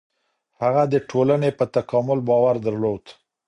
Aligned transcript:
هغه 0.61 0.83
د 0.93 0.95
ټولني 1.09 1.51
په 1.57 1.65
تکامل 1.75 2.19
باور 2.29 2.55
درلود. 2.67 3.03